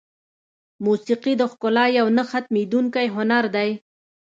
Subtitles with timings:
[0.85, 3.69] موسیقي د ښکلا یو نه ختمېدونکی هنر دی.